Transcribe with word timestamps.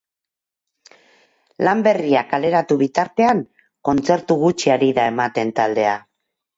Lan 1.67 1.83
berria 1.89 2.25
kaleratu 2.33 2.79
bitartean, 2.81 3.45
kontzertu 3.91 4.41
gutxi 4.47 4.77
ari 4.81 4.93
da 5.01 5.11
ematen 5.17 5.57
taldea. 5.63 5.99